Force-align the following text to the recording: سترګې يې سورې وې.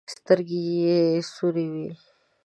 سترګې 0.13 0.59
يې 0.83 0.97
سورې 1.33 1.65
وې. 1.73 1.87